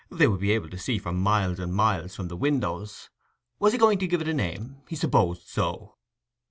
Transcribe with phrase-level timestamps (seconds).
[0.09, 3.11] They would be able to see for miles and miles from the windows.
[3.59, 4.77] Was he going to give it a name?
[4.89, 5.93] He supposed so.